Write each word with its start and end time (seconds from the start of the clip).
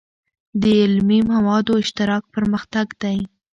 د 0.61 0.63
علمي 0.81 1.19
موادو 1.33 1.73
اشتراک 1.83 2.23
پرمختګ 2.35 2.87
دی. 3.01 3.17